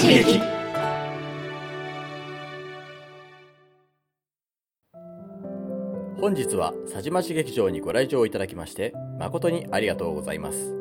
[0.00, 0.40] し劇
[6.18, 10.74] 本日は佐島市劇場にご来場いただきまして誠にありがとうございます。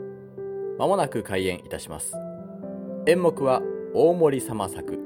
[0.77, 2.13] まもなく開演いたします。
[3.07, 3.61] 演目は
[3.93, 4.97] 大森様作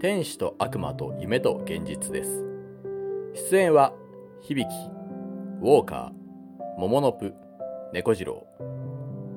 [0.00, 2.44] 天使と悪魔と夢と現実です。
[3.50, 3.92] 出演は
[4.42, 4.72] 響き
[5.60, 7.34] ウォーカー桃のプ
[7.92, 8.46] 猫次郎。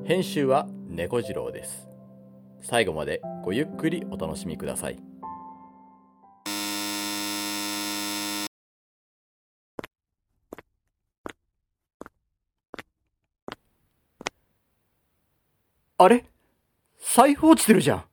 [0.06, 1.90] 編集は猫次郎です。
[2.62, 5.00] 最後までごゆっくりお楽しみください
[15.98, 16.26] あれ？
[16.98, 18.06] 財布落ちてるじゃん。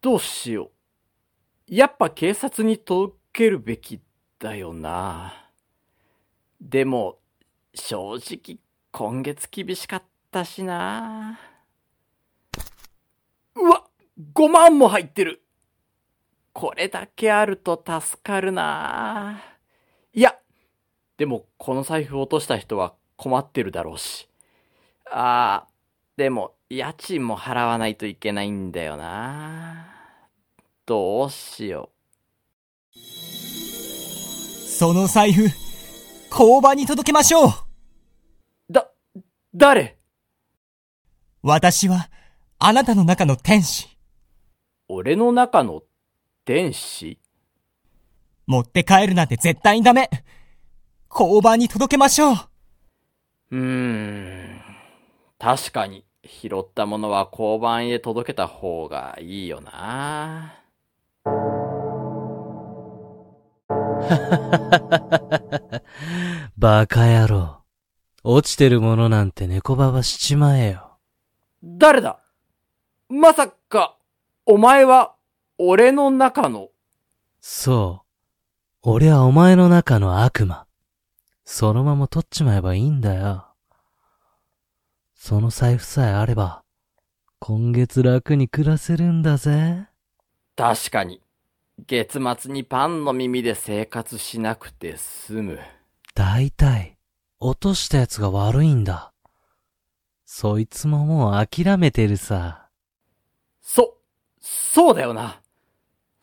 [0.00, 0.70] どうしよう。
[1.68, 4.00] やっぱ警察に届けるべき
[4.40, 5.48] だよな。
[6.60, 7.18] でも、
[7.72, 8.58] 正直
[8.90, 11.38] 今月厳しかったしな。
[13.54, 13.81] うわ
[14.34, 15.42] !5 万も入ってる
[16.52, 19.42] これだけあると助かるな。
[20.12, 20.36] いや、
[21.16, 24.28] でもこの財布落とした人は困ってるだろうし。
[25.10, 25.68] ああ、
[26.16, 29.88] でも家賃も払わないといけないんだよな。
[30.84, 31.90] どうしよ
[32.94, 32.98] う。
[34.68, 35.44] その財布、
[36.30, 37.50] 交番に届けましょう
[38.70, 38.90] だ、
[39.54, 39.96] 誰？
[41.42, 42.10] 私は、
[42.58, 43.91] あなたの中の天使。
[44.88, 45.82] 俺の中の
[46.44, 47.18] 天使？
[48.46, 50.10] 持って帰るなんて絶対にダメ
[51.10, 52.36] 交番に届けましょう
[53.52, 54.60] うーん。
[55.38, 60.54] 確かに、拾ったものは交番へ届けた方がいいよな。
[66.56, 67.62] バカ野郎。
[68.24, 70.98] 落ちてるものなんて猫ばばしちまえよ。
[71.62, 72.20] 誰だ？
[73.08, 73.54] まさか、
[74.52, 75.14] お前は、
[75.56, 76.68] 俺の中の。
[77.40, 78.02] そ
[78.82, 78.90] う。
[78.90, 80.66] 俺はお前の中の悪魔。
[81.42, 83.46] そのまま取っちまえばいいんだよ。
[85.14, 86.64] その財布さえあれば、
[87.38, 89.86] 今月楽に暮らせるんだぜ。
[90.54, 91.22] 確かに。
[91.86, 95.60] 月末にパンの耳で生活しなくて済む。
[96.14, 96.98] 大体、
[97.40, 99.14] 落としたやつが悪いんだ。
[100.26, 102.68] そいつももう諦めてるさ。
[103.62, 103.96] そ、
[104.42, 105.40] そうだよな。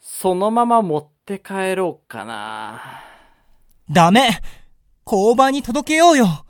[0.01, 2.81] そのまま持って帰ろうかな。
[3.89, 4.41] ダメ
[5.05, 6.45] 交番に届けようよ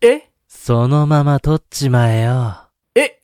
[0.00, 0.30] え？
[0.48, 2.56] そのまま取っちまえよ。
[2.94, 3.20] え？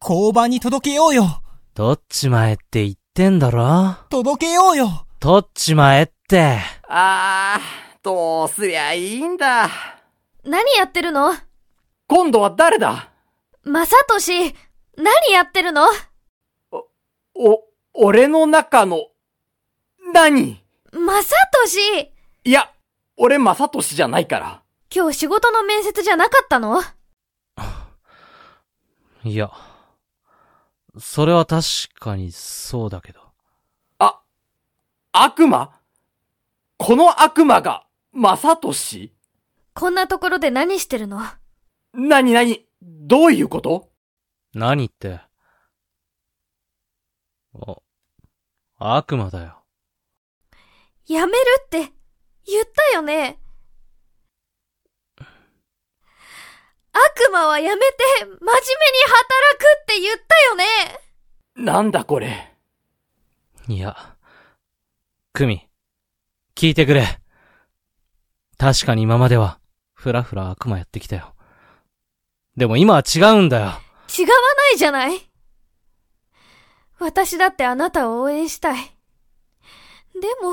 [0.00, 1.42] 交番に届けようよ
[1.74, 3.96] 取っちまえって言ってんだろ？
[4.08, 6.58] 届けようよ取っちまえって。
[6.88, 9.68] あー、どうすりゃいいんだ。
[10.44, 11.32] 何やってるの？
[12.06, 13.10] 今度は誰だ？
[13.64, 14.54] まさとし、
[14.96, 15.82] 何やってるの？
[15.84, 15.88] お、
[17.44, 19.08] お、俺の中の、
[20.14, 20.62] 何？
[20.92, 21.76] まさとし
[22.44, 22.70] いや、
[23.16, 24.62] 俺まさとしじゃないから。
[24.94, 26.80] 今日仕事の面接じゃなかったの？
[29.24, 29.50] いや、
[31.00, 31.64] それは確
[31.98, 33.20] かにそうだけど。
[33.98, 34.20] あ、
[35.10, 35.72] 悪魔？
[36.76, 39.12] この悪魔が、まさとし
[39.74, 41.20] こんなところで何してるの？
[41.92, 43.90] なになにどういうこと？
[44.54, 45.20] 何って？
[47.54, 49.62] あ、悪魔だよ。
[51.06, 51.78] やめるって、
[52.46, 53.38] 言ったよね
[56.92, 60.64] 悪魔はやめて、真面目に働くって言ったよね
[61.56, 62.52] なんだこれ。
[63.68, 64.16] いや。
[65.32, 65.68] クミ、
[66.54, 67.06] 聞いてくれ。
[68.58, 69.58] 確かに今までは、
[69.94, 71.34] ふらふら悪魔やってきたよ。
[72.56, 73.66] でも今は違うんだよ。
[74.16, 75.31] 違わないじゃない
[77.02, 78.84] 私だってあなたを応援したい。
[80.14, 80.52] でも、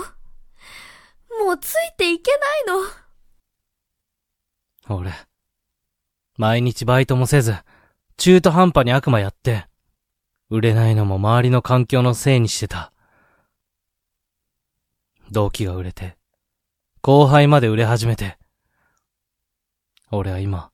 [1.46, 2.38] もうついていけな
[2.74, 2.78] い
[4.88, 4.96] の。
[4.98, 5.14] 俺、
[6.38, 7.56] 毎日バイトもせず、
[8.18, 9.68] 中途半端に悪魔やって、
[10.50, 12.92] 売れないのも周りの環境のせいにしてた。
[15.32, 16.18] 同期が売れて、
[17.02, 18.38] 後輩まで売れ始めて、
[20.12, 20.72] 俺は今、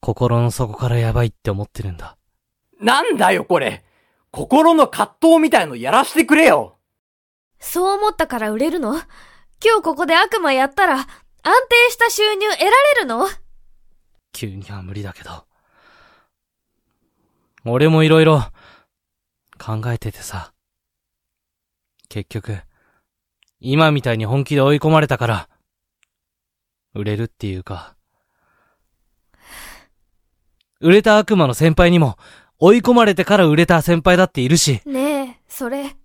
[0.00, 2.18] 心の底からやばいって思ってるんだ。
[2.80, 3.84] なんだよこれ。
[4.30, 6.78] 心の葛藤みたいのやらしてくれよ。
[7.60, 8.94] そう思ったから売れるの？
[9.64, 11.06] 今日ここで悪魔やったら、安
[11.68, 12.70] 定した収入得られ
[13.00, 13.26] るの？
[14.32, 15.44] 急には無理だけど。
[17.64, 18.42] 俺もいろいろ
[19.58, 20.52] 考えててさ。
[22.08, 22.58] 結局、
[23.60, 25.48] 今みたいに本気で追い込まれたから、
[26.94, 27.96] 売れるっていうか、
[30.80, 32.16] 売れた悪魔の先輩にも、
[32.60, 35.96] 追い込まれてから売れた先輩だっているし、ねえ、それ、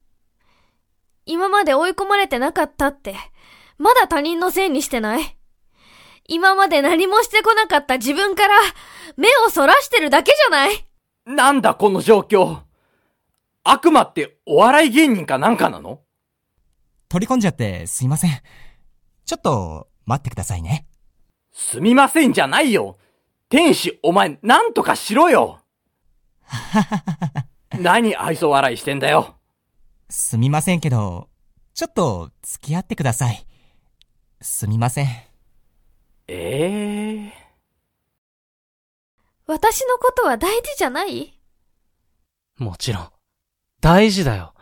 [1.25, 3.15] 今まで追い込まれてなかったって、
[3.77, 5.37] まだ他人のせいにしてない
[6.27, 8.55] 今まで何もしてこなかった自分から、
[9.17, 10.85] 目をそらしてるだけじゃない
[11.25, 12.59] なんだこの状況。
[13.63, 16.01] 悪魔ってお笑い芸人かなんかなの？
[17.09, 18.41] 取り込んじゃってすいません。
[19.25, 20.85] ちょっと、待ってくださいね。
[21.53, 22.97] すみませんじゃないよ。
[23.49, 25.59] 天使お前なんとかしろよ。
[27.79, 29.35] 何愛想笑いしてんだよ。
[30.09, 31.29] すみませんけど、
[31.73, 33.45] ちょっと、付き合ってください。
[34.41, 35.07] すみません。
[36.27, 37.33] ええ
[39.45, 41.39] 私のことは大事じゃない？
[42.57, 43.11] もちろん。
[43.81, 44.53] 大事だよ。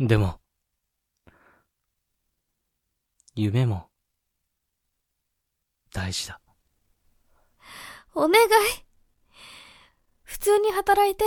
[0.00, 0.40] でも、
[3.34, 3.88] 夢も、
[5.92, 6.40] 大事だ。
[8.14, 8.91] お願い。
[10.32, 11.26] 普通に働いて。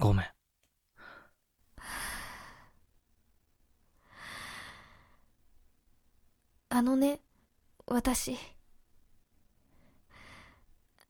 [0.00, 0.26] ごめん。
[6.70, 7.20] あのね、
[7.86, 8.36] 私。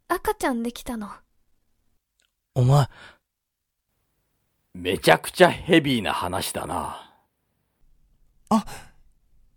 [0.08, 1.08] 赤ちゃんできたの。
[2.54, 2.86] お前、
[4.74, 7.14] めちゃくちゃヘビーな話だな。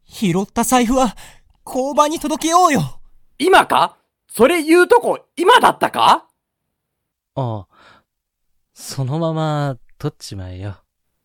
[0.05, 1.17] 拾った財布は、
[1.65, 3.01] 交番に届けようよ
[3.37, 3.97] 今か？
[4.37, 6.27] それ言うとこ今だったか？
[7.35, 7.67] ああ、
[8.73, 10.75] そのまま、取っちまえよ。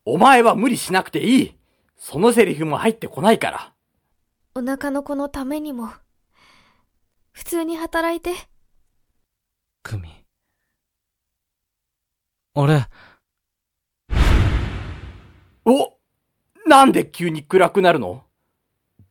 [0.05, 1.57] お前は無理しなくていい。
[1.97, 3.73] そのセリフも入ってこないから。
[4.55, 5.89] お腹の子のためにも。
[7.33, 8.31] 普通に働いて。
[9.83, 10.07] クミ。
[12.55, 12.85] 俺、
[15.65, 15.97] お
[16.65, 18.23] なんで急に暗くなるの？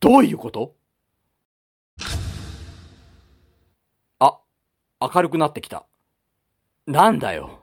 [0.00, 0.80] どういうこと？
[5.00, 5.85] 明るくなってきた。
[6.87, 7.58] なんだよ。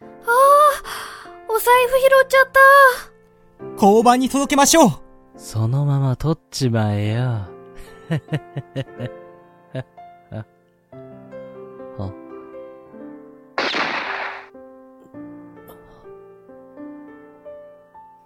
[0.00, 0.10] ああ
[1.48, 2.60] お財布拾っちゃった
[3.86, 4.90] 交番に届けましょう
[5.36, 7.22] そのまま取っちまえよ。
[11.98, 12.12] あ。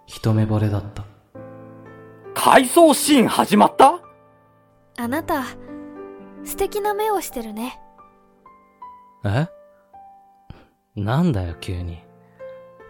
[0.05, 1.05] 一目惚れだった。
[2.33, 3.99] 回想シーン始まった？
[4.97, 5.43] あなた、
[6.43, 7.79] 素敵な目をしてるね。
[9.25, 9.47] え？
[10.95, 12.03] なんだよ、急に。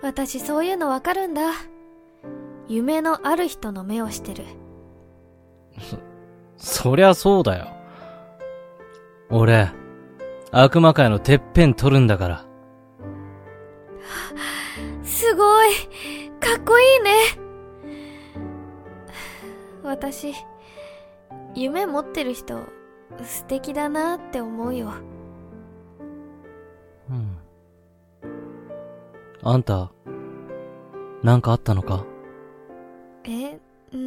[0.01, 1.51] 私そういうのわかるんだ。
[2.67, 4.45] 夢のある人の目をしてる。
[6.57, 7.67] そりゃそうだよ。
[9.29, 9.69] 俺、
[10.51, 12.45] 悪魔界のてっぺん取るんだから。
[15.03, 15.69] すごい
[16.39, 17.11] かっこいいね
[19.83, 20.33] 私、
[21.55, 22.61] 夢持ってる人、
[23.23, 24.93] 素敵だなって思うよ。
[27.09, 27.37] うん。
[29.43, 29.91] あんた、
[31.23, 32.05] なんかあったのか？
[33.25, 33.59] え、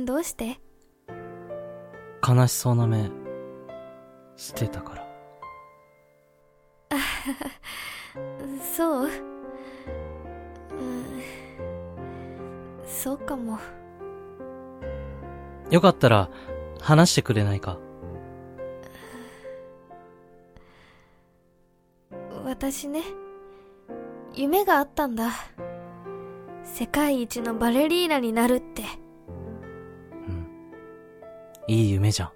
[0.07, 0.61] どうして？
[2.27, 3.11] 悲しそうな目、
[4.37, 5.03] 捨てたから。
[8.77, 9.07] そう？
[9.07, 9.11] うん、
[12.87, 13.59] そうかも。
[15.71, 16.29] よかったら、
[16.81, 17.79] 話してくれないか？
[22.63, 23.03] 私ね、
[24.35, 25.33] 夢があったんだ。
[26.63, 28.85] 世界一のバレリーナになるって。
[30.29, 30.47] うん。
[31.67, 32.27] いい夢じゃ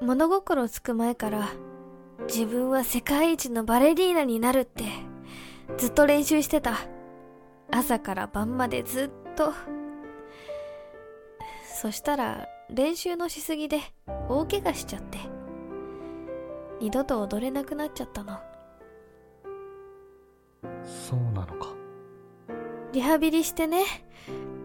[0.00, 0.06] ん。
[0.06, 1.50] 物心つく前から、
[2.28, 4.84] 自分は世界一のバレリーナになるって、
[5.76, 6.78] ずっと練習してた。
[7.70, 9.52] 朝から晩までずっと。
[11.66, 13.80] そしたら、練習のしすぎで、
[14.30, 15.18] 大怪我しちゃって。
[16.80, 18.38] 二度と踊れなくなっちゃったの。
[20.88, 21.68] そうなのか。
[22.92, 23.84] リハビリしてね、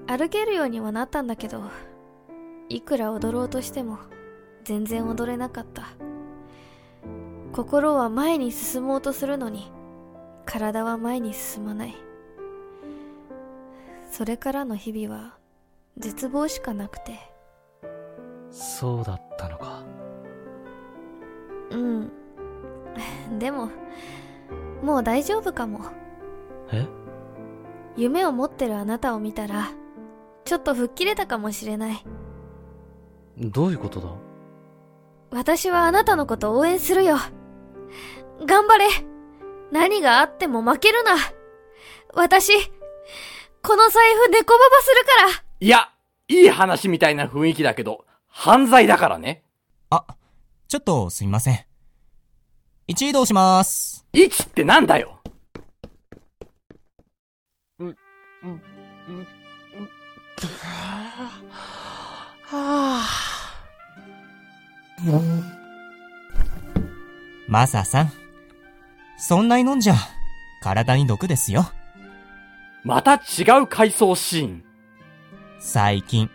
[0.08, 1.63] 歩けるようにはなったんだけど、
[2.70, 4.00] いくら踊ろうとしても、
[4.63, 5.88] 全然踊れなかった。
[7.51, 9.72] 心は前に進もうとするのに、
[10.46, 11.96] 体は前に進まない。
[14.10, 15.38] それからの日々は、
[15.98, 17.20] 絶望しかなくて。
[18.50, 19.84] そうだったのか。
[21.72, 22.12] うん。
[23.39, 23.70] でも、
[24.82, 26.02] もう大丈夫かも。
[26.74, 26.88] え？
[27.96, 29.72] 夢を持ってるあなたを見たら、
[30.46, 32.03] ちょっと吹っ切れたかもしれない。
[33.38, 34.10] どういうことだ？
[35.32, 37.18] 私はあなたのこと応援するよ。
[38.46, 38.88] 頑張れ
[39.72, 41.15] 何があっても負けるな
[42.13, 42.53] 私、
[43.63, 45.89] この財布猫ババするからいや、
[46.27, 49.44] いい話みたいな雰囲気だけど、犯罪だからね。
[49.89, 50.06] あ、
[50.68, 51.65] ちょっとすみません。
[52.88, 54.06] 一移動します。
[54.13, 55.22] 一ってなんだよ
[67.48, 68.12] マサさん。
[69.18, 69.96] そんなに飲んじゃ、
[70.62, 71.66] 体に毒ですよ。
[72.84, 74.64] また違う回想シーン。
[75.60, 76.30] 最近、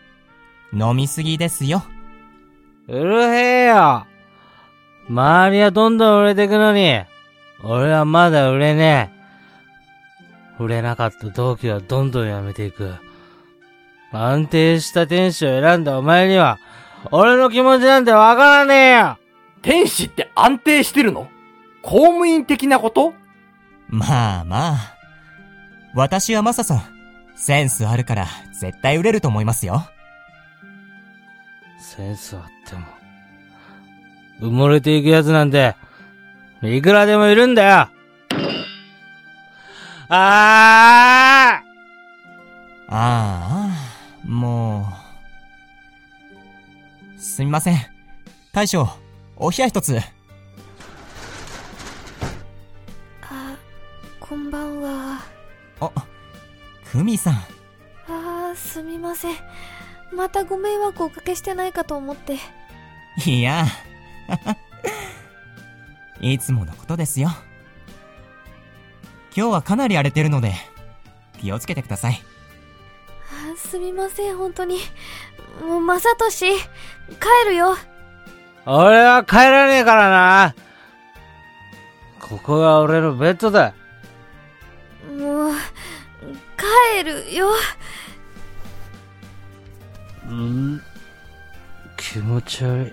[0.73, 1.83] 飲みすぎですよ。
[2.87, 4.07] うるへえよ。
[5.09, 7.03] 周りはどんどん売れてくのに、
[7.65, 9.11] 俺はまだ売れね
[10.59, 10.63] え。
[10.63, 12.95] 売れなかった同期はどんどん辞めていく。
[14.11, 16.59] 安定した天使を選んだお前には、
[17.11, 19.19] 俺の気持ちなんてわからねえよ。
[19.63, 21.29] 天使って安定してるの？
[21.83, 23.13] 公務員的なこと？
[23.89, 24.95] まあまあ。
[25.95, 26.83] 私はマサさん、
[27.37, 29.89] センスあるから絶対売れると思いますよ。
[31.81, 32.87] センスあっても、
[34.41, 35.75] 埋もれていくやつなんて、
[36.63, 37.71] いくらでもいるんだよ。
[37.71, 37.91] あ
[40.11, 41.63] あ
[42.89, 43.69] ああ、
[44.29, 44.87] も
[47.17, 47.21] う。
[47.21, 47.79] すみません。
[48.53, 48.87] 大将、
[49.37, 49.99] お冷や一つ。
[53.23, 53.57] あ、
[54.21, 55.21] こんばんは。
[55.81, 55.91] あ、
[56.93, 57.35] クミさん。
[58.07, 59.37] あー、すみません。
[60.13, 62.37] またご迷惑をおかけしてないかと思って。
[63.25, 63.65] いや、
[66.21, 67.31] いつものことですよ。
[69.35, 70.53] 今日はかなり荒れてるので、
[71.41, 72.23] 気をつけてください。
[73.59, 74.79] すみません、本当に。
[75.63, 77.77] もう、まさとし、帰るよ。
[78.65, 80.55] 俺は帰らねえからな
[82.21, 83.73] ここが俺のベッドだ
[85.11, 85.53] もう、
[86.95, 87.49] 帰るよ。
[90.29, 90.83] うん？
[91.97, 92.87] 気持ち悪い。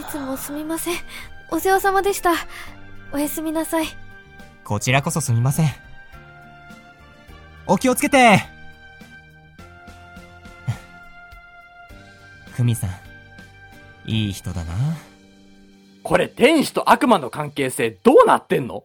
[0.00, 0.96] いつもすみません。
[1.50, 2.32] お世話様でした。
[3.12, 3.86] おやすみなさい。
[4.62, 5.70] こちらこそすみません。
[7.66, 8.40] お気をつけて
[12.54, 12.90] クミさん、
[14.06, 14.72] いい人だな。
[16.04, 18.84] これ天使と悪魔の関係性どうなってんの？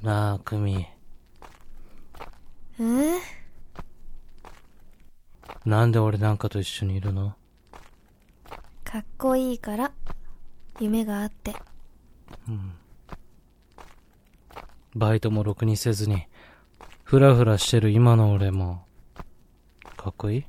[0.00, 0.86] なあ、クミ。
[2.78, 3.18] うん
[5.66, 7.34] なんで俺なんかと一緒にいるの？
[8.84, 9.90] かっこいいから。
[10.78, 11.54] 夢があって。
[14.94, 16.26] バイトもろくにせずに、
[17.04, 18.84] ふらふらしてる今の俺も、
[19.96, 20.44] かっこいい？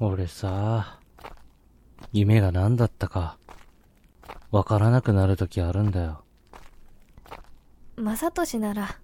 [0.00, 0.98] 俺さ、
[2.12, 3.38] 夢が何だったか、
[4.50, 6.24] わからなくなる時あるんだよ。
[7.96, 8.98] まさとしなら、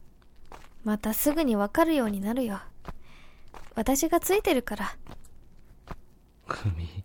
[0.85, 2.59] またすぐにわかるようになるよ。
[3.75, 4.97] 私がついてるから。
[6.47, 7.05] クミ。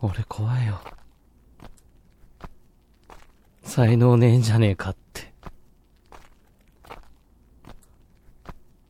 [0.00, 0.80] 俺怖いよ。
[3.62, 5.32] 才能ねえんじゃねえかって。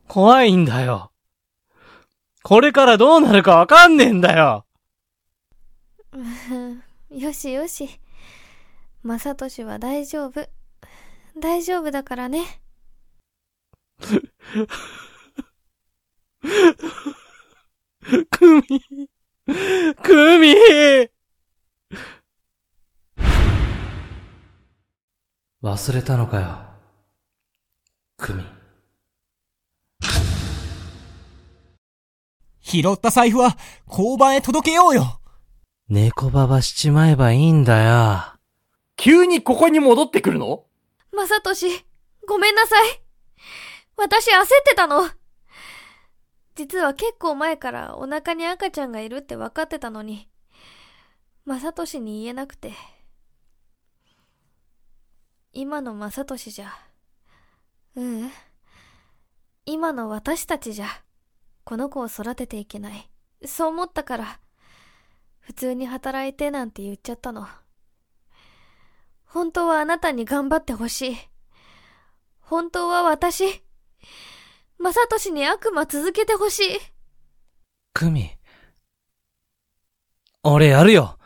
[0.07, 1.11] 怖いんだよ。
[2.43, 4.65] これからどうなるかわかんねえんだよ。
[7.11, 7.99] よしよし。
[9.03, 10.47] まさとしは大丈夫。
[11.37, 12.61] 大丈夫だからね。
[18.31, 19.09] クミ。
[20.03, 20.53] クミ
[25.63, 26.59] 忘れたのかよ。
[28.17, 28.43] クミ。
[32.61, 35.19] 拾った財布は交番へ届けようよ
[35.87, 38.39] 猫ババしちまえばいいんだよ。
[38.95, 40.65] 急にここに戻ってくるの？
[41.11, 41.65] まさとし、
[42.27, 43.01] ごめんなさい。
[43.97, 45.09] 私焦ってたの。
[46.59, 50.27] 実は結構前からお腹に赤ちゃんがいるって分かってたのに、
[51.45, 52.73] まさとしに言えなくて。
[55.53, 56.67] 今のまさとしじゃ、
[57.95, 58.31] ううん。
[59.65, 60.87] 今の私たちじゃ、
[61.63, 63.09] この子を育てていけない。
[63.45, 64.41] そう思ったから、
[65.39, 67.47] 普通に働いてなんて言っちゃったの。
[69.23, 71.17] 本当はあなたに頑張ってほしい。
[72.41, 73.45] 本当は私、
[74.79, 76.79] まさとしに悪魔続けてほしい。
[77.93, 78.31] クミ。
[80.41, 81.19] 俺やるよ。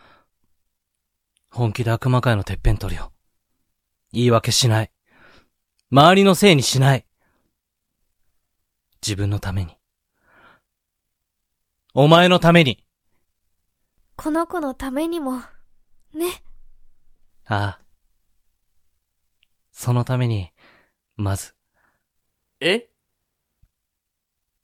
[1.51, 3.13] 本気で悪魔界のてっぺん取るよ。
[4.12, 4.91] 言い訳しない。
[5.91, 7.05] 周りのせいにしない。
[9.03, 9.77] 自分のために。
[11.93, 12.83] お前のために。
[14.15, 15.41] この子のためにも、
[16.15, 16.43] ね。
[17.45, 17.79] ああ。
[19.72, 20.51] そのために、
[21.17, 21.53] まず、
[22.60, 22.89] え？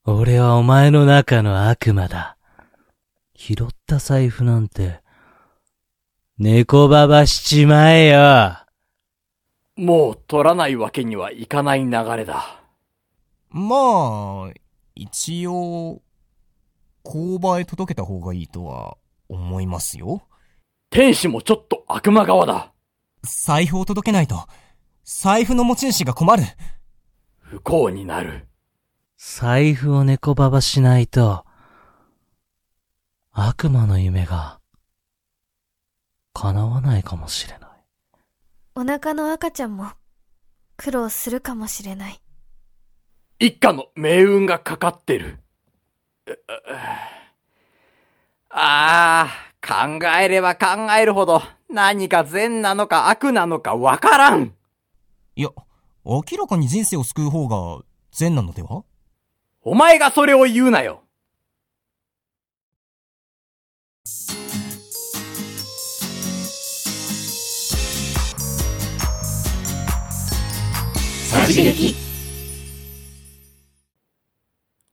[0.06, 2.38] 俺はお前の中の悪魔だ。
[3.36, 5.02] 拾った財布なんて、
[6.38, 8.58] 猫ばばしちまえよ。
[9.76, 12.62] もう取らないわけにはいかない流れだ。
[13.50, 14.54] まあ、
[14.96, 16.02] 一応、
[17.06, 18.98] 交場へ届けた方がいいとは
[19.30, 20.28] 思いますよ。
[20.90, 22.74] 天使もちょっと悪魔側だ。
[23.24, 24.48] 財布を届けないと、
[25.04, 26.44] 財布の持ち主が困る。
[27.38, 28.49] 不幸になる。
[29.22, 31.44] 財布を猫ばばしないと、
[33.34, 34.62] 悪魔の夢が、
[36.34, 37.70] 叶わないかもしれない。
[38.76, 39.92] お腹の赤ちゃんも
[40.78, 42.22] 苦労するかもしれない。
[43.40, 45.40] 一家の命運がかかってる。
[48.50, 54.54] ああ、考えれば考えるほど何か善なのか悪なのかわからん。
[55.36, 55.50] いや、
[56.06, 57.84] 明らかに人生を救う方が
[58.14, 58.86] 善なのでは？
[59.62, 61.04] お前がそれを言うなよ。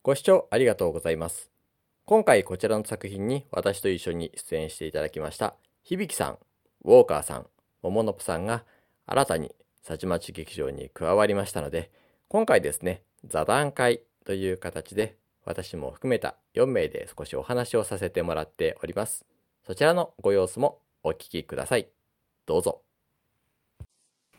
[0.02, 1.52] ご視聴ありがとうございます。
[2.04, 5.54] 今回こちらの作品に私と一緒に出演していただきました、
[5.84, 6.38] 響さん、
[6.84, 7.46] ウォーカーさん、
[7.82, 8.64] もものぷさんが
[9.06, 11.92] 新たにさちまち劇場に加わりましたので、
[12.26, 15.16] 今回ですね、座談会という形で
[15.46, 19.24] 私も含めた4名で少しお話をさせてもらっております。
[19.64, 21.88] そちらのご様子もお聞きください。
[22.44, 22.82] どうぞ。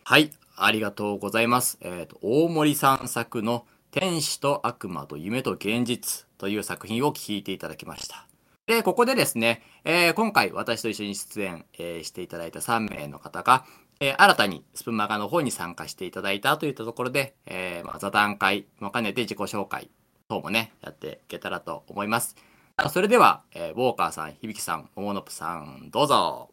[0.03, 1.79] はい、ありがとうございます。
[1.81, 8.27] えっ、と、大森さん作の天使と悪魔と夢と現実という作品を聞いていただきました。
[8.67, 13.65] で、ここでですね、えー今回私と一緒に出演、えーしていただいた3名の方が、
[13.99, 19.89] えー新たにスプマガの方に参加していただいたといったところで、えーまあ、座談会も兼ねて自己紹介
[20.29, 22.35] 等もね、やっていけたらと思います。
[22.75, 26.49] あそれでは、えーウォーカーさん、響さん、もものぷさん、どうぞ。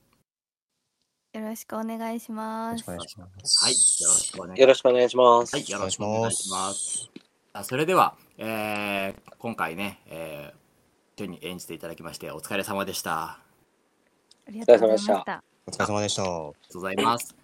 [1.35, 2.89] よろしくお願いします。
[2.89, 3.57] はい、よろしくお願いし
[4.05, 4.61] ます。
[4.61, 5.55] よろしくお願いします。
[5.55, 7.11] はい、よろしくお願いします。
[7.53, 10.65] あそれでは、えー今回ね、えー
[11.17, 13.13] 一緒に演じていただきまして、お疲れ様でした。
[13.23, 13.39] あ
[14.49, 15.54] ありがとうございました。
[15.67, 16.23] お疲れ様でした。
[16.23, 17.35] りがとうございます。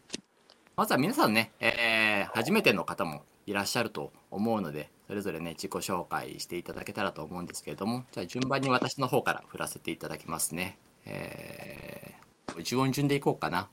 [0.76, 10.78] まずは皆さんね、えー初めての方もいらっしゃると思うので、それぞれね、自己紹介していただけたらと思うんですけれども、じゃあ順番に私の方から振らせていただきますね。
[11.06, 13.68] えー、一音順でいこうかな。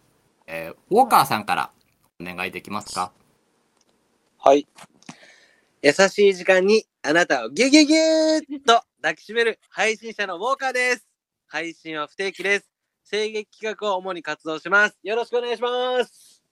[0.48, 1.72] えーウォーカーさんから
[2.22, 3.12] お願いできますか？
[4.40, 4.66] はい。
[5.84, 11.06] 優しい時間にあなたをギュギュギューッと抱きしめる配信者のウォーカーです。
[11.48, 12.77] 配信は不定期です。
[13.10, 14.98] 声劇企画を主に活動します。
[15.02, 16.44] よろしくお願いします。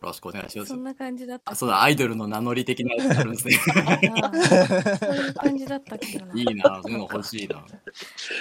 [0.00, 0.76] よろしくお願いしますそ。
[0.76, 3.58] んな感じだったあ、そうだ、アイドルの名乗り的なやつがあるんですね。
[4.10, 4.32] な。
[4.32, 6.26] そういう感じだったっけな。
[6.34, 7.66] いいな、そういうの欲しいな。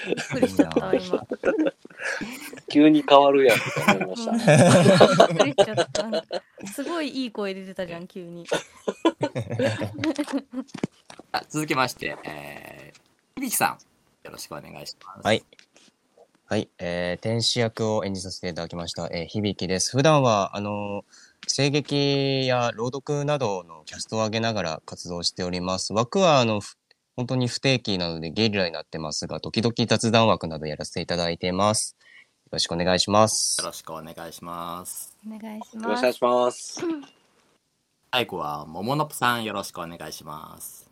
[0.05, 1.27] びっくりしちゃったわ、今。
[2.69, 4.25] 急に変わるやんと思いまし
[5.17, 5.27] た。
[5.27, 6.23] びっくりしちゃった。
[6.67, 8.45] すごいいい声出てたじゃん、急に。
[11.31, 13.79] あ続きまして、えー、響さん、
[14.23, 15.25] よろしくお願いします。
[15.25, 15.43] はい。
[16.49, 19.91] はい、えー、天使役を演じさせていただきました、えー、響です。
[19.91, 21.03] 普段は、あの
[21.53, 25.91] 声劇や朗読などのキャストを上げながら活動しております。
[25.91, 26.77] 枠は、あの、ふ
[27.17, 31.97] 本当に不定期なのでゲリラになってますが、時々雑談枠などやらせていただいています。
[32.45, 33.67] よろしくお願いしますよ。
[33.67, 35.17] ろしくお願いします。
[35.27, 36.73] お願いしよろしくお願います。
[36.73, 37.07] します。
[38.13, 40.89] 最後は、もものぷさん、よろしくお願いします。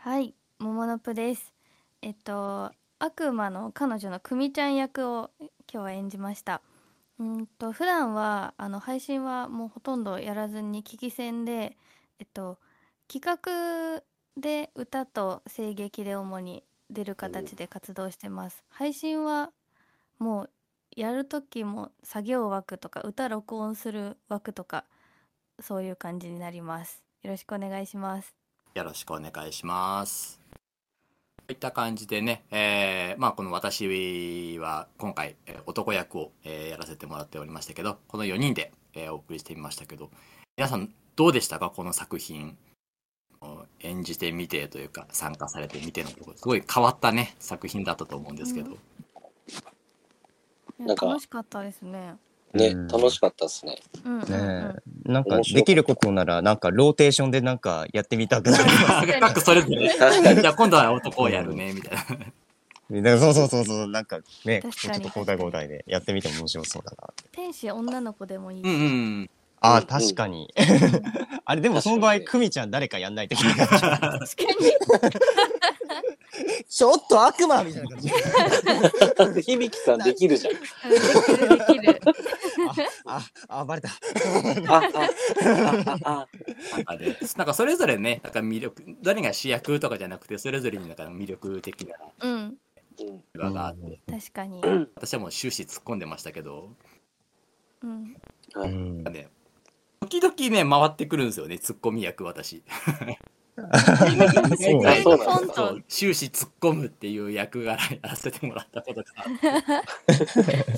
[0.00, 1.54] はい、もものぷです。
[2.02, 2.72] えっと、
[3.02, 6.60] 悪魔の彼女のくみちゃん役を今日は演じました。
[7.18, 11.78] うんと普段はあの配信はもうほとんどやらずに聞き戦で、
[12.18, 12.58] えっと
[13.08, 14.02] 企画
[14.36, 18.62] で歌と声劇で主に出る形で活動してます。
[18.68, 19.50] 配信は
[20.18, 20.50] もう
[20.94, 24.84] やる時も作業枠とか歌録音する枠とか
[25.58, 27.02] そういう感じになります。
[27.22, 28.34] よろしくお願いします。
[28.74, 30.39] よろしくお願いします。
[31.50, 35.36] ういった感じでね、えーまあこの私は今回、
[35.66, 40.10] 男役を、えーやらせてもらっておりましたけど、この4人で、えーお送りしてみましたけど、
[40.56, 41.70] 皆さんどうでしたか？
[41.70, 42.56] この作品。
[43.78, 48.76] 演じてみてというか参加されてみてのところすごい変わったね作品だったと思うんですけど、
[50.78, 52.16] うん楽しかったですね。
[52.54, 52.88] ね、うん。
[52.88, 53.78] 楽しかったですね。
[54.04, 54.20] うん
[55.04, 58.70] なんかできることなら、なんかローテーションでなんかやってみたくなりま
[59.20, 59.88] 確 かそれぞれ。
[59.88, 60.40] 確かに。
[60.40, 61.98] じゃあ今度は男をやるねみたいな。
[62.00, 62.08] す。
[62.08, 67.08] だからそうそうそうそう、なんかね、ちょっと交代交代でやってみても面白そうだな。
[67.32, 70.52] 天使女の子でもいいし、うんうんああ、うん確かに。
[71.44, 73.60] あれ、でもその場合、確かクミちゃん誰かやんないといけないに。
[76.68, 77.88] ちょっと悪魔みたいな
[79.16, 79.44] 感じ。
[79.58, 80.54] 響さんできるじゃん。
[80.54, 82.00] できるできる。
[83.04, 83.88] あ、あ、バレた。
[84.68, 86.28] あ、あ、あ、あ、
[86.72, 92.32] なんかね、なんかそれぞれね、なんか魅力、誰が主役とかじゃなくて、それぞれになんか魅力的なうん。
[92.32, 93.24] うん。
[93.38, 94.62] 場があって、確かに。
[94.94, 96.70] 私はもう終始突っ込んでましたけど、
[97.82, 98.16] うん。
[98.54, 99.28] はいうんなんかね、
[100.00, 102.62] 時々ね、回ってくるんですよね、ツッコミ役、私。
[103.56, 103.62] そ
[104.78, 109.06] うはいそうなんですそう終始突っ込むっていう役柄やらせてもらったことが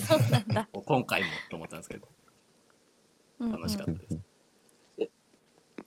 [0.01, 0.69] そうなんだ。
[0.73, 2.09] 今回もと思ったんですけど、
[3.39, 4.19] うん楽しかったです。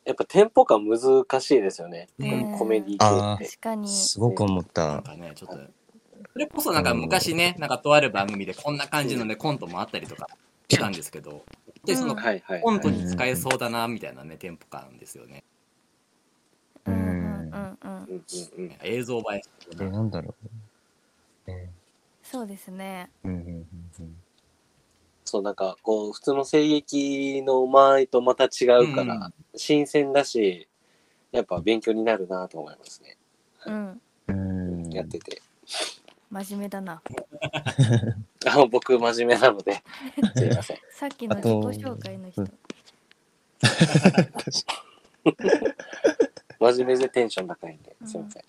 [0.06, 2.08] やっぱテンポ感難しいですよね。
[2.18, 3.56] ねコメディあ系って。
[3.58, 3.90] 確かに。
[3.90, 5.12] すごく思っなんた。
[5.12, 5.58] かね、ちょっと、
[6.32, 10.28] それこそなんか昔ね、なんかとある番組でこんな感じのね、コントもあったりとか
[10.70, 11.44] したんですけど、
[11.86, 12.62] で、そのうんはいはい。
[12.62, 15.44] コントに使えそうだな、みたいなね、テンポ感ですよね。
[16.86, 17.18] うんうんうんう
[17.48, 17.50] ん。
[17.52, 18.08] うんうん
[18.58, 18.78] うん。
[18.82, 20.36] 映像映えしてえ、るななんだろ
[21.48, 21.52] う。
[21.52, 21.70] え
[22.24, 23.10] そうですね。
[23.24, 23.66] うんうんうん
[25.28, 30.68] そう、なんか、こう、普通の声劇の前とまた違うから、新鮮だし、
[31.32, 33.18] やっぱ勉強になるなと思いますね。
[33.66, 34.02] うん。
[34.28, 34.86] うん。
[34.86, 35.42] うんやってて。
[36.30, 37.02] 真面目だな。
[38.46, 39.74] あ僕、真面目なので、
[40.36, 40.78] すいません。
[40.92, 41.52] さっきの自己
[41.84, 42.42] 紹介の人。
[42.42, 42.52] うん。
[46.60, 48.44] 真面目でテンション高いんで、すいません。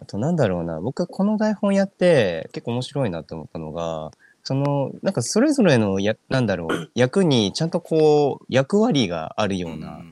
[0.00, 4.10] あとなんだろうな、僕はこの台本やって結構面白いなと思ったのが、
[4.42, 10.02] その、なんかそれぞれのや、なんだろう、 役にちゃんとこう、役割があるような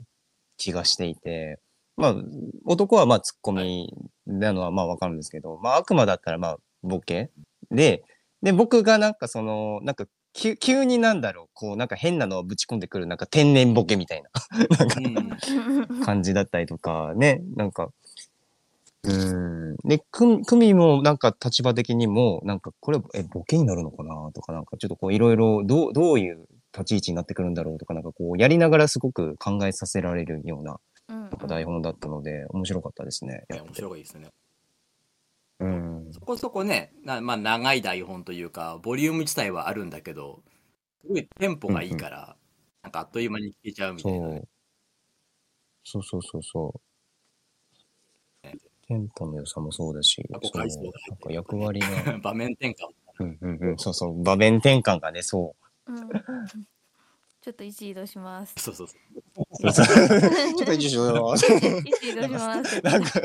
[0.57, 1.59] 気がしていて、
[1.97, 2.15] まあ、
[2.65, 3.93] 男はまあツッコミ
[4.25, 7.31] なのはまあわかるんですけど、まあ悪魔だったらまあボケ
[7.71, 8.03] で、
[8.41, 14.29] で、僕がなんかその、なんか急急になんだろう、こうなんか変なのをぶち込んでくるなんか天然ボケみたいな。
[15.95, 17.91] うん感じだったりとか、ね、なんか、
[19.03, 19.75] うん。
[19.83, 30.79] で、く、くみもなんか立場的にも、なんかこれ、え、ボケになるのかなとか、なんかちょっとこういろいろ、どう、どういう立ち位置になってくるんだろうとか、なんかこう、やりながらすごく考えさせられるような、
[31.09, 33.45] うんなんか台本だったので、面白かったですね。
[33.49, 34.27] ね面白いですね。
[35.59, 36.07] うん。
[36.11, 40.41] そこそこね、なまあ長い台本というか、ボリューム自体はあるんだけど、
[41.01, 42.35] すごいテンポがいいから、
[42.83, 44.47] なんかあっという間に聞けちゃうみたそいなね、う。
[45.83, 46.81] そうそうそうそう。
[48.87, 52.75] テンポの良さもそうだし、過去そう回想が入なんか役割が、 場面転換。
[53.19, 55.55] うんうんうん、そうそう、場面転換がね、そ
[55.87, 55.93] う。
[55.93, 56.09] うん
[57.41, 58.53] ちょっと位置移動します。
[58.57, 59.71] そうそうそう。
[59.71, 61.07] ちょっと一緒しよう。
[61.07, 62.81] 位置移動します。
[62.81, 63.21] なんか、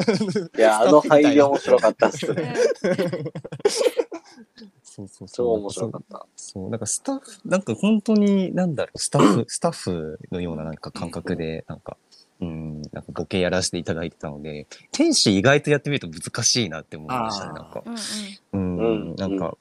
[0.57, 2.55] いや、あの配慮面白かったっすね。
[4.85, 5.47] そうそうそう。
[5.47, 6.27] 超面白かった。
[6.37, 11.97] そう、なんかスタッフ、なんか本当に、なんだろう、スタッフ、スタッフのようななんか感覚で、なんか、
[12.41, 17.83] うん、なんかボケやらせていただいてたので、天使意外とやってみると難しいなって思いましたね、なんか。
[17.85, 18.77] うんうん。
[18.77, 19.57] うん、うんなんか、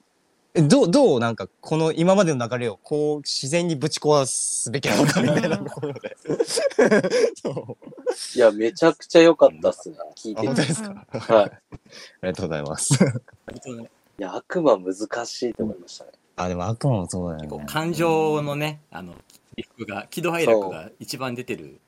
[0.56, 6.16] えどう、どうなんか、この今までの流れを、こう、自然にぶち壊すべきなのかみたいなところで。
[7.42, 8.38] そう。
[8.38, 9.96] いや、めちゃくちゃ良かったっすね。
[10.16, 10.46] 聞いあ、てて。
[10.46, 11.50] 本当ですか、うんはい。
[11.50, 12.94] ありがとうございます。
[12.94, 16.12] いや、悪魔難しいと思いましたね。
[16.36, 17.66] あ、でも悪魔もそうだよね。
[17.66, 19.14] 感情のね、あの、
[19.56, 21.80] 起伏が、喜怒哀楽が一番出てる。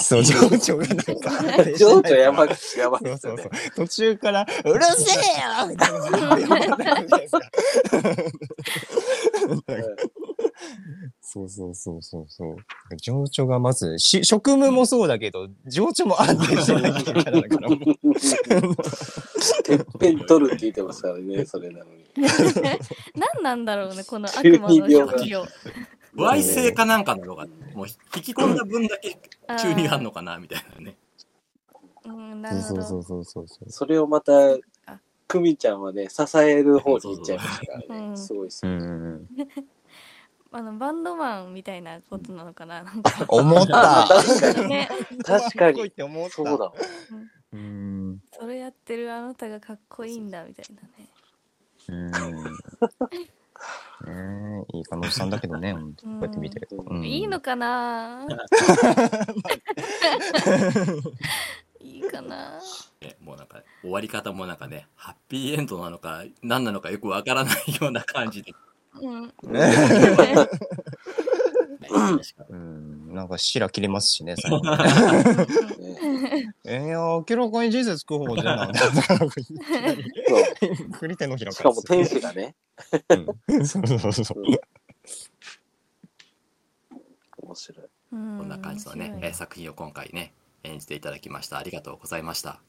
[0.00, 1.64] そう、情緒がなんか。
[1.78, 3.86] 情緒やばく、やばそういっすよねそうそう。。
[3.86, 5.98] 途中から、うるせえよみたいな。
[6.38, 7.40] やばくなるじゃないですか
[11.20, 12.56] そうそうそうそうそう。
[12.96, 17.68] 情緒がまず、し職務もそうだけど、情緒も安定してるキャラだから。
[19.64, 22.02] てっぺん取るって言ってますからね、それなのに。
[23.16, 25.46] 何なんだろうね、この悪急魔の職業。
[26.22, 29.18] 不愛性かなんかなのが、もう引き込んだ分だけ
[29.60, 30.96] 注入あんのかな、みたいなね。
[32.04, 32.82] うん、なるほど。
[32.82, 33.70] そうそうそうそうそう。
[33.70, 34.32] それをまた
[34.86, 38.16] あ、クミちゃんはね、支える方に行っちゃいましたからうんね。
[38.16, 38.72] すごいっすよ。
[38.72, 39.28] うんうん
[40.54, 43.24] あの、バンドマンみたいなことなのかななんか。
[43.26, 44.06] 思った
[45.24, 45.90] 確かに。
[46.30, 46.72] そうだわ。
[47.54, 48.20] うん。
[48.38, 51.08] それやってるあなたがかっこいいんだ、みたいなね。
[51.88, 52.58] うん。
[54.06, 56.76] ねえいい彼女さんだけどね、 本当こうやって見てると。
[56.76, 58.26] うんいいのかな？
[61.80, 62.60] いいかな？
[63.00, 68.52] ねもうなんか、終わり方もなんかね、ハッピーエンドなのか、何なのかよくわからないような感じで。
[69.00, 69.32] うん。
[69.52, 69.74] ね
[71.88, 73.14] 確かうん。
[73.14, 74.60] なんか白切れますしね、最後。
[74.60, 74.76] ね
[76.64, 78.72] えー、明らかに人生つく方じゃない。
[78.72, 78.86] なんか
[79.36, 82.54] いきなりそう振り手のひらしかも天使がね。
[83.48, 84.42] うん そうそうそう。
[87.38, 87.86] 面白い。
[88.10, 91.58] こんな感じのね、えー作品を今回ね、演じていただきました。
[91.58, 92.60] ありがとうございました。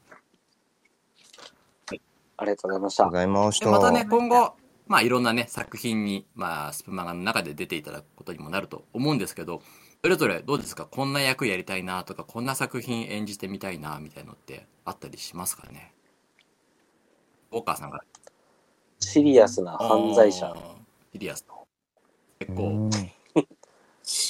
[2.36, 3.40] ありがとうございましたありがとうご。
[3.40, 3.66] ざいました。
[3.66, 4.56] でまたね、今後、
[4.88, 9.62] まあいろんなね、作品に、まあスプマガの中で出ていただくことにもなると思うんですけど、
[10.02, 10.86] それぞれどうですか？
[10.86, 15.94] こんな役やりたいなとか、こんな作品演じてみたいなみたいのってあったりしますかね？
[17.52, 18.02] ウォーカーさんが。
[19.04, 20.54] シリアスな犯罪者。
[21.12, 21.66] シリアスの。
[22.40, 22.90] 結構、う ん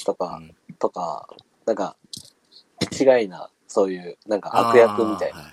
[0.04, 1.28] とか、うんとか、
[1.64, 1.96] なんか、
[2.92, 5.52] 違いな、そういう、なんか悪役みたいな、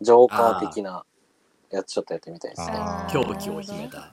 [0.00, 1.06] ジョーカー的な
[1.70, 2.76] やつちょっとやってみたいですね。
[3.10, 4.12] 狂気を秘めた。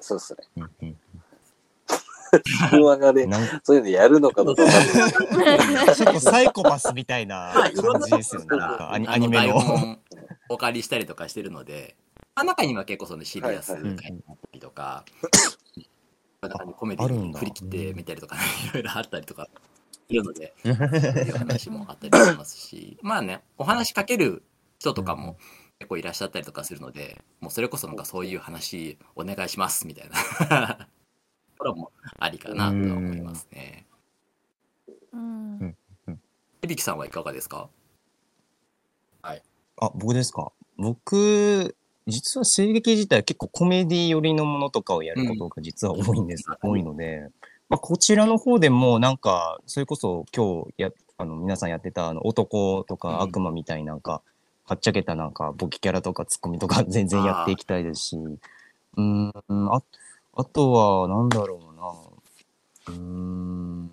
[0.00, 0.38] そうですね。
[0.56, 0.98] うんうん
[2.70, 4.62] 車がで、なんかそういうのやるのかどうか。
[5.94, 8.46] ちょっとサイコパスみたいな感じですよね。
[8.56, 9.98] なんかアニメあの
[10.52, 11.96] お借りしたりとかしてるので、
[12.34, 15.04] まあ、中には結構そのシリアスはいがはいあったりとか、
[16.42, 19.48] 中にコメディに振り切ってみたりとか、ね、 いろいろあったりとか
[20.08, 24.42] いるので、そういう話もあったりしますし、まあね、お話しかける
[24.78, 25.36] 人とかも
[25.78, 30.10] 結構いらっしゃったりとかするので、もうそれこそなんかそういう話お願いしますみたい
[30.48, 30.88] な。
[31.58, 33.86] これもありかなと思いますね。
[35.12, 35.76] うん。
[36.62, 37.68] エビキさんはいかがですか？
[39.84, 40.52] あ、僕ですか？
[40.76, 46.44] 僕、実は声劇自体結構コメディ寄りのものとかをやることが実は多いんです。
[46.48, 47.28] うん多いので、
[47.68, 52.98] まあ、こちらの方でもなんか、それこそ今日や、あの、皆さんやってたあの男とうん。
[52.98, 54.22] か悪魔みたいなんか、
[54.64, 59.00] はっちゃけたなんか、ボケキャラとかツッコミとか 全然やっていきたいですし、うー。
[59.02, 59.32] ん、
[59.74, 59.82] あ、
[60.34, 61.88] あとは、なんだろうな。
[62.88, 63.90] うーん、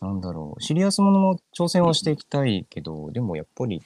[0.00, 0.62] なんだろう。
[0.62, 3.82] シリアスものも挑戦はしていきたいけど、でもやっぱり、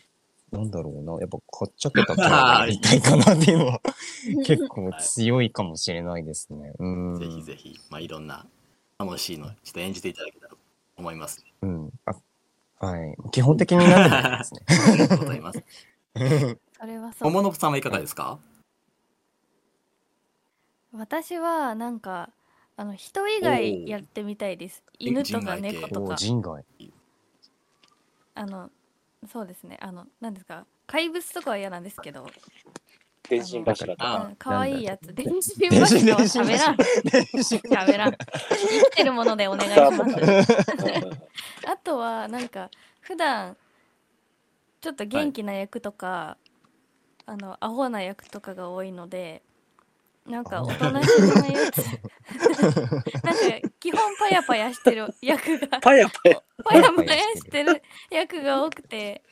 [0.50, 1.12] なんだろうな。
[1.20, 3.80] やっぱ、かっちゃけたキャラがやりたいかなっていうのは、
[4.46, 6.72] 結構強いかもしれないですね。
[6.78, 7.18] うん。
[7.18, 8.46] ぜひぜひ、まあ、いろんな
[8.98, 10.58] 楽しいの、ちょっと演じていただけたらと
[10.96, 11.44] 思います。
[11.62, 11.90] うん。
[12.06, 12.12] あ
[12.86, 13.16] はい。
[13.32, 14.60] 基本的になんでもいいですね。
[14.68, 15.64] ありがとうございます。
[16.80, 18.38] それはそう桃のさんはいかがですか？
[20.92, 22.30] 私はなんか
[22.76, 26.64] あの人以外やってみたいです犬とか猫とおか人外。
[28.34, 28.70] あの
[29.26, 29.78] そうですね。
[29.80, 30.64] あの何ですか？
[30.86, 32.26] 怪物とかは嫌なんですけど。
[33.28, 34.24] 電信柱とあか。
[34.24, 35.12] うん可愛いやつ。
[35.14, 36.14] 電信柱。
[36.14, 36.76] は喋らん。
[36.76, 38.12] 喋らん。
[38.12, 40.14] 生きてるものでお願いします。
[41.66, 43.56] あとはなんか普段
[44.80, 46.38] ちょっと元気な役とか、
[47.26, 49.42] あのアホな役とかが多いので
[50.28, 51.78] なんかおとなしめなやつ
[53.24, 56.42] なんか基本パヤパヤしてる役がパヤパヤ。
[56.64, 59.22] パヤパヤしてる役が多くて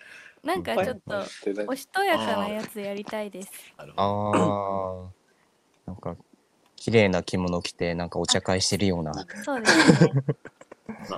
[0.42, 1.22] なんかちょっと
[1.68, 5.16] おしとやかなやつやりたいですああ。
[5.86, 6.16] なんか、
[6.74, 9.12] 綺麗な着物着て、なんかお茶会してるような。
[9.44, 10.12] そうですね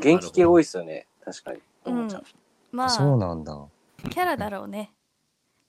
[0.02, 0.64] 元気系多いい。
[0.64, 1.06] っすよね。
[1.24, 1.60] 確かに。
[1.86, 2.08] うん
[2.70, 3.66] まあそうなんだ。
[4.10, 4.92] キャラだろうね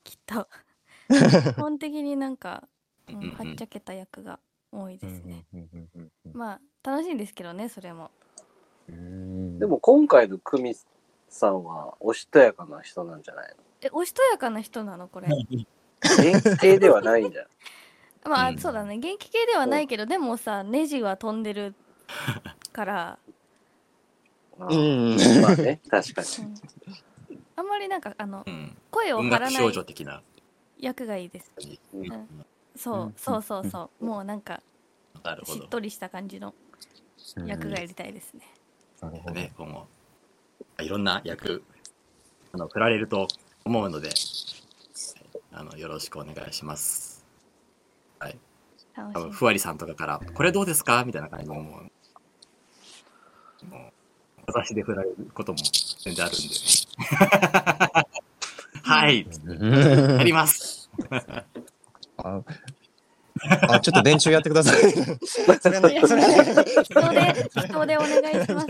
[0.04, 0.46] きっと
[1.08, 2.68] 基本的になんか、
[3.12, 4.38] うんはっちゃけた役が
[4.72, 5.44] 多いですね、
[6.32, 8.10] まあ楽しいんですけどねそれも。
[8.88, 9.58] うん。
[9.58, 10.74] でも今回の久美
[11.28, 15.28] さんはおしとやかな人なんじゃないえおしとやかな人なのこれ？
[15.28, 17.50] の元気系ではないんじゃない
[18.28, 18.58] まあ、うん。
[18.58, 18.98] そうだね。
[18.98, 21.74] 元気系ではないけどでもさネジは飛んでる
[22.72, 23.18] から、
[24.58, 25.16] うん。
[25.42, 26.28] まあね、確かに。
[26.38, 26.54] うん。
[27.56, 28.76] あんまりなんかあのうん。
[28.90, 30.22] 声を音楽少張らない女的な。
[30.78, 31.52] 役がいいです。
[31.94, 32.06] うん。
[32.06, 32.46] ん
[32.82, 34.62] そう、うんそうそうそうもうなんか
[35.22, 35.62] なるほど。
[35.62, 36.54] しっとりした感じの
[37.46, 38.40] 役がやりたいですね、
[39.02, 39.34] なるほど。
[39.34, 39.86] ね、今後、
[40.80, 41.62] いろんな役、
[42.52, 43.28] あの、振られると
[43.64, 44.08] 思うので、
[45.52, 47.24] あの、よろしくお願いします。
[48.18, 48.38] はい。
[48.96, 51.04] 楽し多分ふわりさんとかから、これどうですか？
[51.04, 51.64] みたいな感じのもう、
[53.66, 53.92] もう、
[54.46, 55.58] 私で振られることも
[56.02, 56.46] 全然あるんで。
[58.82, 59.26] はい、
[60.18, 60.90] やります。
[62.22, 62.42] あ
[63.68, 64.80] あ、ちょっと電柱やってください。
[65.60, 66.34] それはねそれはね
[66.82, 67.34] 人で
[67.66, 68.66] 人でお願いします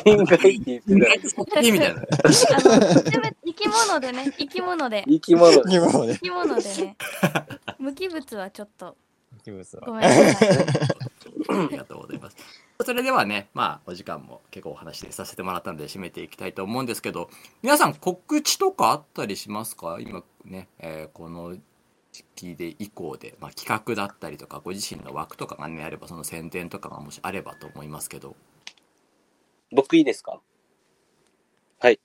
[0.00, 1.20] 人外って言ってない。
[1.64, 2.02] いいみたいな。
[3.44, 5.50] 生き物でね生き物で生き物
[6.06, 6.96] で生き物でね
[7.78, 8.96] 無機物はちょっと
[9.44, 10.48] 気分さごめんなさい
[11.48, 12.36] ありがとうございます。
[12.84, 17.30] それではね、まあ、お時間も結構お話しさせてもらったんで、締めていきたいと思うんですけど、
[17.62, 19.98] 皆さん告知とかあったりしますか？
[20.00, 21.60] 今ね、えーこの時
[22.34, 28.36] 期で以降で、まあ、企画だったりとか、ご自身の枠とかがね、あれば、その宣伝とかがもしあればと思いますけど。
[29.70, 30.40] 僕いいですか？
[31.78, 32.00] はい。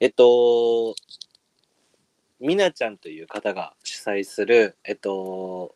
[0.00, 0.94] えっと、
[2.40, 5.74] みなちゃんという方が主催する、えっと、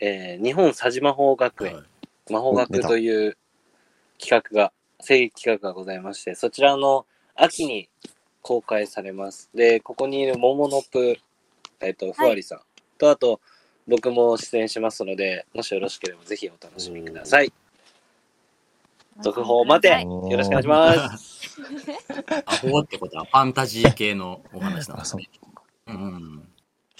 [0.00, 1.84] えー日本佐治魔法学園、はい
[2.30, 3.38] 魔法学という
[4.18, 7.88] 企画が、声劇企画がございまして、そちらの秋に
[8.42, 9.48] 公開されます。
[9.54, 11.16] で、ここにいるモモノプ、
[11.80, 12.60] えっ、と、ふわりさん、
[12.98, 13.40] と、あと、
[13.86, 17.52] 僕も出演しますので、もしよろしければぜひお楽しみください。
[19.22, 21.60] 続報を待てはいよろしくお願いします。
[22.46, 25.28] アホってことはファンタジー系のお話なんですね。
[25.86, 26.48] うん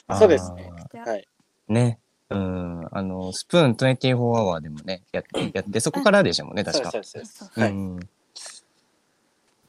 [0.08, 0.16] うん。
[0.18, 1.28] そうですねあはい。
[1.68, 1.72] ー。
[1.72, 1.98] ね。
[2.30, 2.88] うん。
[2.90, 6.90] あの、スプーン24アワーでもね、やって、やって、そこからでしたもんね、確か。
[6.90, 8.00] そうそうそうそうはいうん。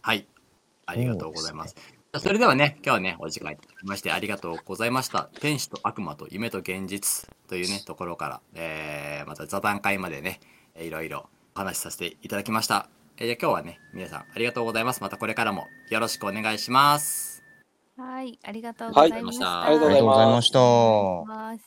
[0.02, 0.28] はい。
[0.86, 1.76] ありがとうございます。
[2.18, 5.30] それではね、今日はね、お時間いただきましてありがとうございました。
[5.42, 10.40] 天使と悪魔と夢と現実というね、ところから、えー、また座談会までね、
[10.74, 12.90] えーいろいろお話しさせていただきました。
[13.18, 15.02] えーじゃあ今日はね、皆さんありがとうございます。
[15.02, 17.44] またこれからもよろしくお願いします。
[17.96, 19.46] はい、ありがとうございました。
[19.46, 21.62] はいありがとうございますありがとうございまし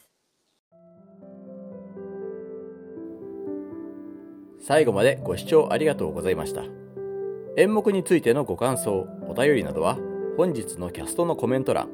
[4.58, 4.66] た。
[4.66, 6.64] 最後までご視聴ありがとうございました。
[7.56, 9.98] 演目についてのご感想、お便りなどは
[10.36, 11.90] 本日のキャストのコメント欄、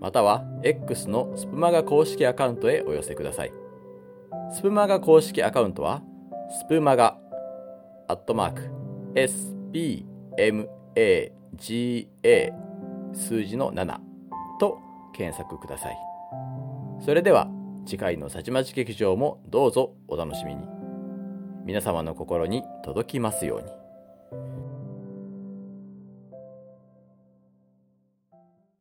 [0.00, 3.52] または X のスプマガ公式アカウントへお寄せください。
[4.50, 6.02] スプマガ公式アカウントは、
[6.58, 7.18] スプマガ、
[8.08, 8.70] アットマーク、
[9.14, 11.32] SPMAGA、
[13.12, 13.98] 数字の7
[14.58, 14.78] と
[15.12, 15.98] 検索ください。
[17.04, 17.50] それでは、
[17.84, 20.62] 次回のさちまち劇場もどうぞお楽しみに。
[21.66, 23.81] 皆様の心に届きますように。